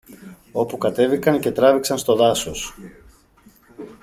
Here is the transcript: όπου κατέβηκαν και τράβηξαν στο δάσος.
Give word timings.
όπου 0.51 0.77
κατέβηκαν 0.77 1.39
και 1.39 1.51
τράβηξαν 1.51 1.97
στο 1.97 2.15
δάσος. 2.15 2.75